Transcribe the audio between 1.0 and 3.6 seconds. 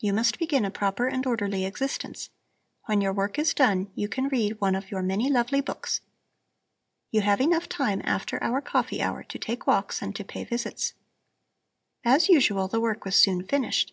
and orderly existence. When your work is